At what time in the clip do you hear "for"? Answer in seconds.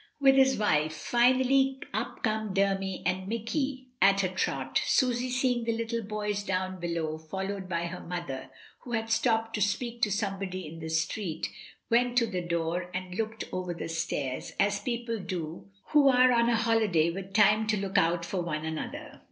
18.25-18.41